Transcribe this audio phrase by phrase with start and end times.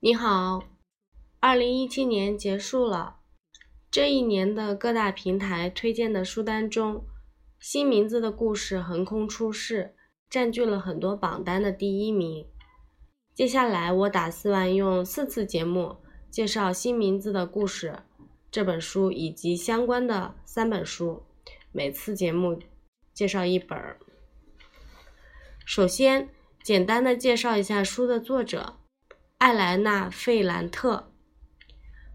[0.00, 0.62] 你好，
[1.40, 3.16] 二零一七年结束了，
[3.90, 7.06] 这一年的各大平台推荐的书单中，
[7.58, 9.96] 新名字的故事横空出世，
[10.28, 12.46] 占据了很多榜单的第一名。
[13.34, 15.96] 接下来我打算用四次节目
[16.30, 18.00] 介绍新名字的故事
[18.50, 21.22] 这本书以及相关的三本书，
[21.72, 22.60] 每次节目
[23.14, 23.78] 介绍一本。
[25.64, 26.28] 首先，
[26.62, 28.76] 简单的介绍一下书的作者。
[29.38, 31.12] 艾莱娜·费兰特，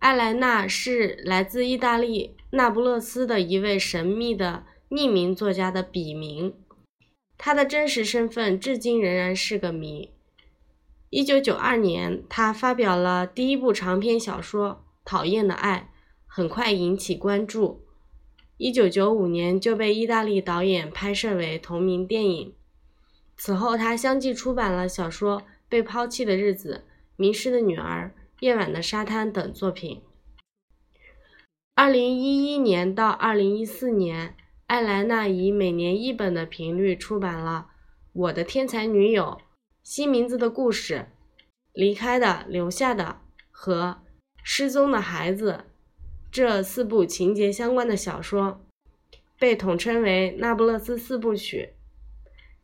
[0.00, 6.56] 艾莱娜是来自意大利那不勒斯的一位神秘的匿名作家的笔名，
[7.38, 10.12] 她的真实身份至今仍然是个谜。
[11.08, 14.70] 一九九二年，她发表了第一部长篇小说
[15.04, 15.90] 《讨厌的爱》，
[16.26, 17.86] 很快引起关注。
[18.56, 22.54] 一九九五年就被意大利导演拍摄为同名电影。
[23.36, 26.82] 此后，他相继出版了小说《被抛弃的日子》。
[27.16, 30.02] 迷失的女儿、夜晚的沙滩等作品。
[31.76, 37.68] 二零一一年到二零一四年，艾莱娜以每年一本的频率出版了
[38.12, 39.24] 《我的天才女友》、
[39.82, 40.94] 《新名字的故事》、
[41.72, 43.04] 《离开的、留下的》
[43.50, 43.98] 和
[44.42, 45.52] 《失踪的孩子》
[46.30, 48.64] 这四部情节相关的小说，
[49.38, 51.70] 被统称为《那不勒斯四部曲》。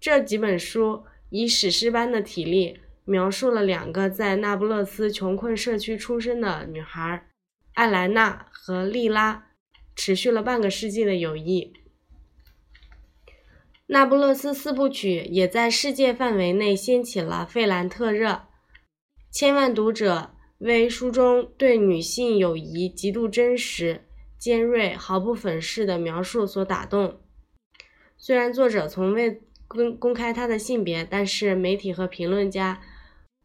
[0.00, 2.80] 这几本书以史诗般的体力。
[3.04, 7.26] 描述了两个在那不勒斯穷困社区出生的女孩，
[7.74, 9.48] 艾莱娜和莉拉，
[9.96, 11.72] 持续了半个世纪的友谊。
[13.86, 18.42] 那不勒斯四部曲也在世界范围内掀起了费兰特热，
[19.32, 24.06] 千万读者为书中对女性友谊极度真实、
[24.38, 27.20] 尖锐、毫不粉饰的描述所打动。
[28.16, 32.82] 虽然作者从未公公开她的性别，但是媒体和评论家。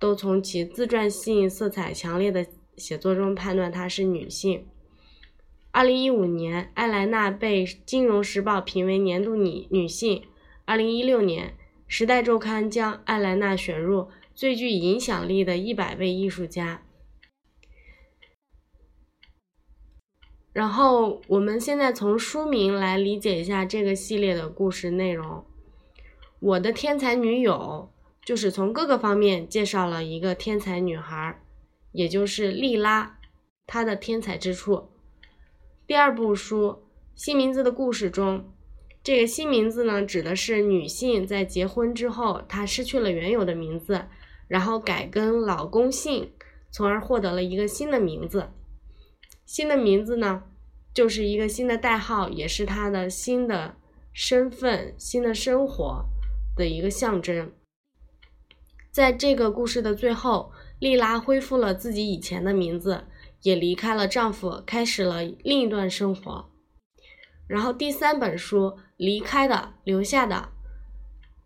[0.00, 4.64] 都从其自传性色彩强烈的写作中判断她是女性。
[5.72, 10.22] 二零一五年，艾莱娜被《金融时报》评为年度女女性。
[10.66, 11.48] 二零一六年，
[11.88, 16.84] 《时代周刊》将艾莱娜选入最具影响力的一百位艺术家。
[20.52, 25.44] 然后，我们现在从书名来理解一下这个系列的故事内容。
[26.40, 27.92] 我的天才女友。
[28.26, 31.40] 就是从各个方面介绍了一个天才女孩，
[31.92, 33.18] 也就是莉拉，
[33.66, 34.90] 她的天才之处。
[35.86, 36.66] 第二部书
[37.14, 38.52] 《新名字的故事》中，
[39.02, 44.04] 这个新名字呢，指的是女性在结婚之后，她失去了原有的名字，
[44.46, 46.30] 然后改跟老公姓，
[46.70, 48.50] 从而获得了一个新的名字。
[49.46, 50.42] 新的名字呢，
[50.92, 53.76] 就是一个新的代号，也是她的新的
[54.12, 56.04] 身份、新的生活
[56.58, 57.50] 的一个象征。
[58.90, 63.04] 在这个故事的最后，莉拉恢复了自己以前的名字，
[63.42, 66.50] 也离开了丈夫，开始了另一段生活。
[67.46, 68.66] 然后第三本书
[68.96, 70.34] 《离开的留下的》，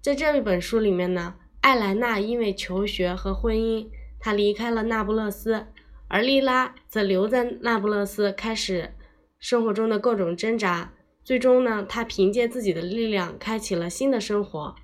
[0.00, 3.86] 在这一本书里面呢，艾莱娜因为求学和婚姻，
[4.18, 5.66] 她离开了那不勒斯，
[6.08, 8.94] 而莉拉则留在那不勒斯，开始
[9.38, 10.92] 生活中的各种挣扎。
[11.22, 14.74] 最终呢，她凭借自己的力量，开启了新的生活。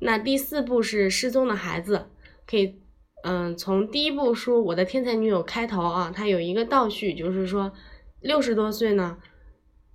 [0.00, 2.06] 那第四部是失踪的孩子，
[2.46, 2.80] 可以，
[3.22, 7.72] 嗯，从第一部书《我的天才女友》开头啊，它有一个倒叙，就是说，
[8.20, 9.18] 六十多岁呢，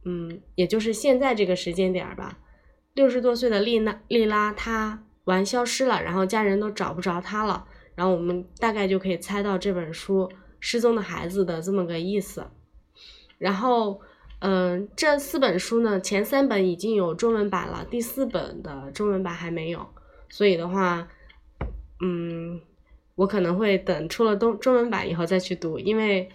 [0.05, 2.37] 嗯，也就是现在这个时间点吧，
[2.93, 10.29] 六十多岁的丽娜丽拉她玩消失了，然后家人都找不着她了，然后我们大概就可以猜到这本书
[10.59, 12.45] 《失踪的孩子》的这么个意思，
[13.37, 13.99] 然后。
[14.39, 19.87] 嗯，这四本书呢，前三本已经有中文版了，第四本的中文版还没有，
[20.29, 21.07] 所以的话，
[22.03, 22.61] 嗯，
[23.15, 26.29] 我可能会等出了中中文版以后再去读，因为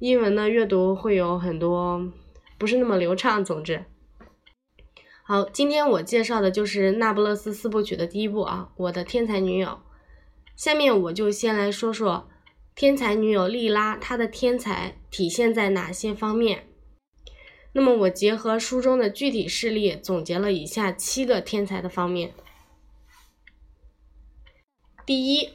[0.00, 2.10] 英文的阅读会有很多
[2.58, 3.44] 不是那么流畅。
[3.44, 3.84] 总之，
[5.22, 9.68] 好，今天我介绍的就是《那不勒斯四部曲》的第一部啊，《我的天才女友》。
[10.56, 12.28] 下面我就先来说说
[12.74, 16.66] 天才女友莉拉，她的天才体现在哪些方面。
[17.74, 22.34] 那么我结合书中的具体事例，总结了以下七个天才的方面。
[25.06, 25.54] 第一，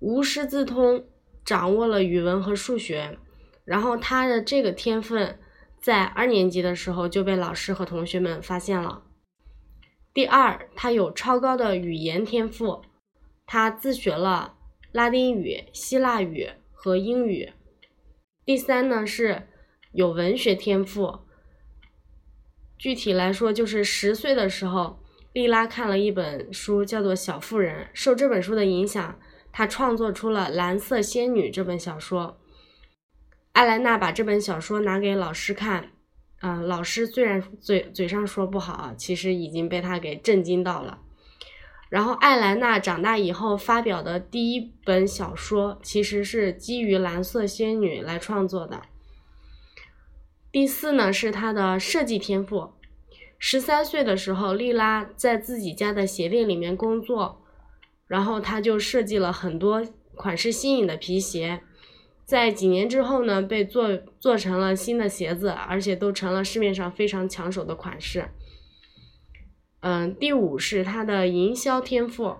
[0.00, 1.06] 无师自通，
[1.42, 3.18] 掌握了语文和数学，
[3.64, 5.40] 然后他的这个天分
[5.80, 9.04] 在二年级的时候就被老师和同学们发现了。
[10.12, 12.82] 第二，他有超高的语言天赋，
[13.46, 14.58] 他自学了
[14.92, 17.54] 拉丁语、希腊语和英语。
[18.44, 19.48] 第三呢是。
[19.92, 21.20] 有文学天赋，
[22.76, 25.02] 具体来说，就是十岁的时候，
[25.32, 29.18] 莉拉看了一本书，叫做《小妇人》，受这本书的影响，
[29.50, 32.38] 她创作出了《蓝色仙女》这本小说。
[33.52, 35.90] 艾莱娜把这本小说拿给老师看，
[36.42, 41.00] 嗯，老师虽然嘴嘴上说不好，其实已经被他给震惊到了。
[41.88, 48.82] 然后艾莱娜长大以后发表的第一本小说，其实是基于《蓝色仙女》来创作的。
[50.50, 52.72] 第四呢，是她的设计天赋。
[53.38, 57.42] 十三岁的时候，莉拉在自己家的鞋店里面工作，
[58.06, 61.60] 然后她就设计了很多款式新颖的皮鞋。
[62.24, 68.28] 在几年之后呢，被做做成了新的鞋子，而且都成了市面上非常抢手的款式。
[69.80, 72.36] 嗯，第五是她的营销天赋，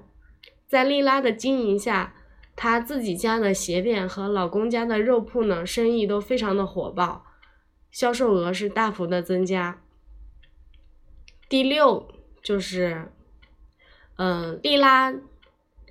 [0.66, 2.14] 在莉拉的经营下，
[2.56, 7.24] 她自己家的鞋店和老公家的肉铺呢，生意都非常的火爆，
[7.90, 9.82] 销售额是大幅的增加。
[11.48, 12.08] 第六
[12.42, 13.10] 就是，
[14.16, 15.14] 嗯，莉拉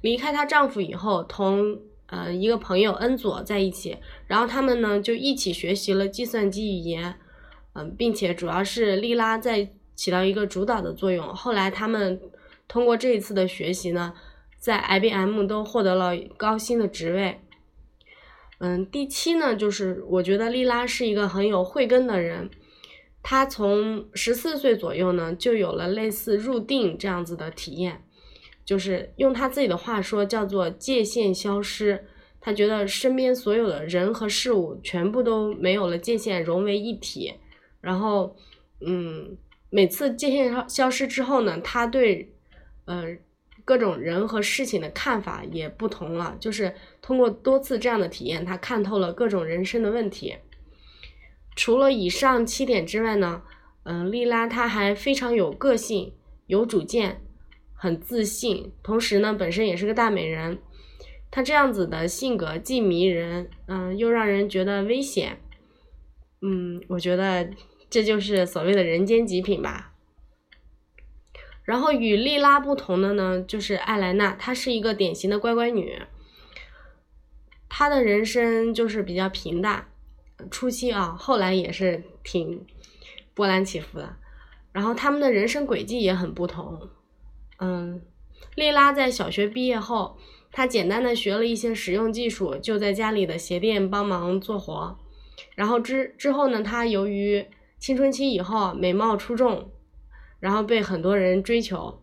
[0.02, 3.98] 离开她丈夫以后，同呃，一个朋友恩佐在一起，
[4.28, 7.20] 然后他们呢就一起学习了计算机语言，
[7.74, 11.28] 嗯，并且主要是莉拉在起到一个主导的作用。
[11.36, 12.22] 后来他们
[12.68, 14.14] 通过这一次的学习呢，
[14.58, 17.42] 在 IBM 都获得了高薪的职位。
[18.60, 22.50] 嗯，第七呢，就是我觉得莉拉是一个很有慧根的人，
[23.22, 28.04] 她从十四岁左右呢就有了类似入定这样子的体验。
[28.66, 32.06] 就是用他自己的话说，叫做界限消失。
[32.42, 37.34] 他觉得身边所有的人和事物全部都没有了界限，融为一体。
[37.80, 38.36] 然后，
[38.86, 39.38] 嗯，
[39.70, 42.34] 每次界限消消失之后呢，他对，
[42.84, 43.06] 呃，
[43.68, 46.38] 各种人和事情的看法也不同了。
[46.40, 50.38] 就是通过多次这样的体验，他看透了各种人生的问题。
[51.54, 53.42] 除了以上七点之外呢，
[53.84, 56.14] 嗯，莉拉她还非常有个性，
[56.46, 57.22] 有主见。
[57.74, 60.60] 很自信，同时呢，本身也是个大美人。
[61.30, 65.42] 她这样子的性格既迷人，嗯，又让人觉得危险。
[66.42, 67.50] 嗯，我觉得
[67.90, 69.94] 这就是所谓的人间极品吧。
[71.68, 76.02] 然后与莉拉不同的呢，就是艾莱娜，她是一个典型的乖乖女。
[77.68, 79.86] 她的人生就是比较平淡，
[80.50, 82.66] 初期啊，后来也是挺
[83.34, 84.16] 波澜起伏的。
[84.72, 86.90] 然后他们的人生轨迹也很不同。
[87.60, 88.02] 嗯，
[88.56, 90.18] 莉拉在小学毕业后，
[90.54, 94.98] 她简单的学了一些实用技术，就在家里的鞋店帮忙做活。
[95.54, 97.46] 然后之之后呢，她由于
[97.78, 99.70] 青春期以后美貌出众，
[100.40, 102.02] 然后被很多人追求。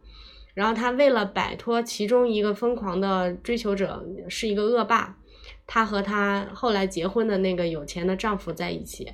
[0.54, 5.19] 然后她为了摆脱其中一个疯狂的追求者是一个恶霸，
[5.66, 9.12] 她和她后来结婚的那个有钱的丈夫在一起。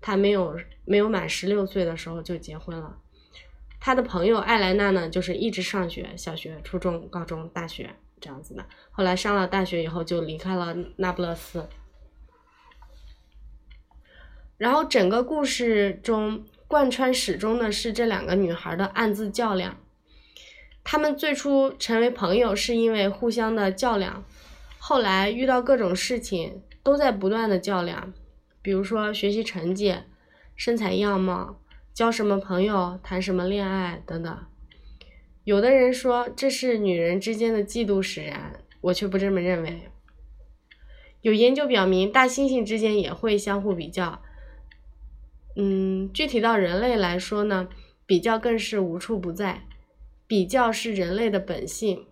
[0.00, 2.98] 她没有没有满十六岁的时候就结婚了。
[3.78, 8.64] 他的朋友艾莱娜呢，就是一直上学，小学、初中、高中、大学这样子的。
[8.90, 11.68] 后来上了大学以后，就离开了那不勒斯。
[14.58, 19.76] 然后整个故事中贯穿始终的是这两个女孩的暗自较量。
[20.84, 24.24] 她们最初成为朋友是因为互相的较量，
[24.78, 28.12] 后来遇到各种事情都在不断的较量，
[28.62, 29.96] 比如说学习成绩、
[30.54, 31.60] 身材样貌。
[31.94, 34.38] 交什么朋友，谈什么恋爱等等，
[35.44, 39.88] 有的人说这是女人之间的嫉妒使然，我却不这么认为。
[41.22, 44.20] 有研究表明，大猩猩之间也会相互比较。
[45.56, 47.68] 嗯，具体到人类来说呢，
[48.04, 49.66] 比较更是无处不在，
[50.26, 52.06] 比较是人类的本性。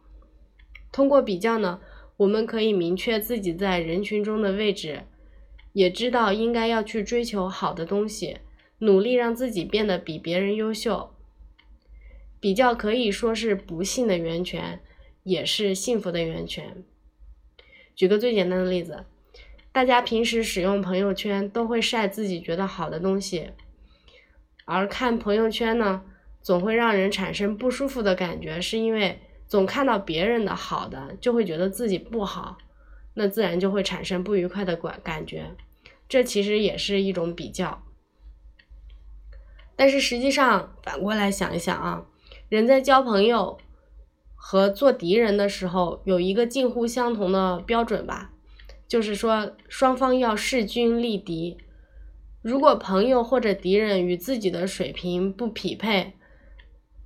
[0.90, 1.80] 通过比较呢，
[2.16, 5.02] 我们可以明确自己在人群中的位置，
[5.74, 8.38] 也知道应该要去追求好的东西。
[8.78, 11.14] 努力让自己变得比别人优秀，
[12.40, 14.80] 比较可以说是不幸的源泉，
[15.22, 16.84] 也是幸福的源泉。
[17.94, 19.04] 举个最简单的例子，
[19.74, 23.50] 大家平时使用朋友圈都会晒自己觉得好的东西，
[24.66, 26.02] 而看朋友圈呢，
[26.40, 32.56] 总会让人产生不舒服的感觉，是因为总看到别人的好的，就会觉得自己不好，
[33.14, 35.56] 那自然就会产生不愉快的感感觉。
[36.08, 37.82] 这其实也是一种比较。
[39.74, 42.06] 但是实际上，反过来想一想啊，
[42.48, 43.58] 人在交朋友
[44.36, 48.30] 和做敌人的时候，有一个近乎相同的标准吧，
[48.86, 51.58] 就是说双方要势均力敌。
[52.42, 56.12] 如果朋友或者敌人与自己的水平不匹配，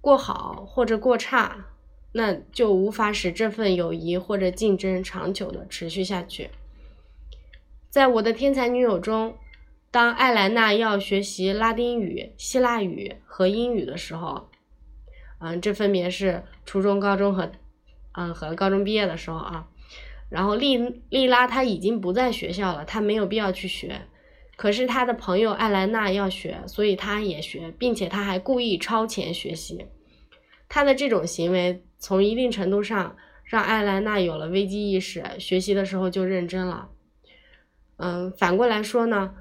[0.00, 1.66] 过好或者过差，
[2.12, 6.50] 那就无法使这份友谊或者竞争长久的持续下去。
[7.88, 9.36] 在我的天才女友中。
[9.90, 14.50] 当艾莱娜要学习拉丁语、希腊语和英语的时候，
[15.40, 17.50] 嗯，这分别是初中、高中和，
[18.12, 19.66] 嗯，和高中毕业的时候啊，
[20.28, 20.76] 然后莉
[21.08, 24.02] 莉拉她已经不在学校了，她没有必要去学。
[24.56, 29.86] 可是她的朋友艾莱娜要学，所以她也学，并且她还故意超前学习。
[30.68, 36.88] 她的这种行为，从一定程度上让艾莱娜有了危机意识，学习的时候就认真了。
[37.96, 39.34] 嗯，反过来说呢，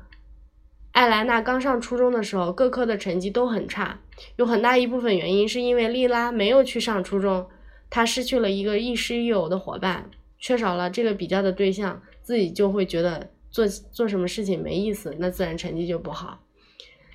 [0.91, 3.99] 艾莱娜刚上初中的时候，各科的成绩都很差，
[4.37, 7.47] 有很大一部分原因是因为莉拉没有去上初中，
[7.89, 10.09] 她失去了一个亦师亦友的伙伴。
[10.39, 16.43] 缺少了这个比较的对象，自己就会觉得做做什么事情没意思，那自然成绩就不好。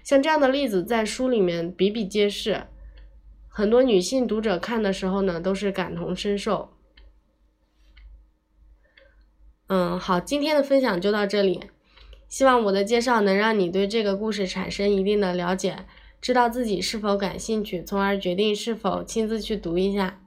[0.03, 2.65] 像这样的例子在书里面比比皆是，
[3.49, 6.73] 很多女性读者看的时候呢，都是感同身受。
[9.69, 11.61] 嗯，好，今天的分享就到这里，
[12.29, 15.87] 希望我的介绍能让你对这个故事产生一定的了解，
[16.21, 20.22] 知道自己是否感兴趣，从而决定是否亲自去读一下。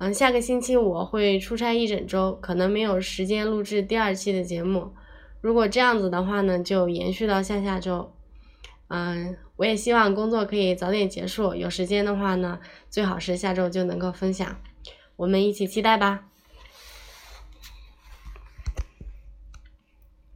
[0.00, 4.94] 嗯，下个星期我会出差一整周，可能没有时间录制第二期的节目。
[5.42, 8.10] 如果这样子的话呢，就延续到下下周。
[8.88, 14.56] 嗯，我也希望工作可以早点结束，有时间的话呢，最好是下周就能够分享。
[15.16, 16.29] 我们一起期待吧。